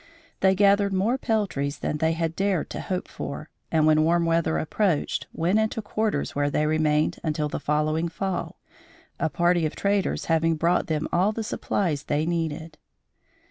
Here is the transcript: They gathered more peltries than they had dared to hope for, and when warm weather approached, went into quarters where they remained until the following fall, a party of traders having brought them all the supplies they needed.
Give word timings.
They 0.39 0.55
gathered 0.55 0.93
more 0.93 1.19
peltries 1.19 1.77
than 1.77 1.97
they 1.99 2.13
had 2.13 2.35
dared 2.35 2.71
to 2.71 2.81
hope 2.81 3.07
for, 3.07 3.51
and 3.71 3.85
when 3.85 4.03
warm 4.03 4.25
weather 4.25 4.57
approached, 4.57 5.27
went 5.31 5.59
into 5.59 5.79
quarters 5.79 6.33
where 6.33 6.49
they 6.49 6.65
remained 6.65 7.19
until 7.21 7.49
the 7.49 7.59
following 7.59 8.09
fall, 8.09 8.57
a 9.19 9.29
party 9.29 9.63
of 9.67 9.75
traders 9.75 10.25
having 10.25 10.55
brought 10.55 10.87
them 10.87 11.07
all 11.13 11.31
the 11.31 11.43
supplies 11.43 12.01
they 12.05 12.25
needed. 12.25 12.79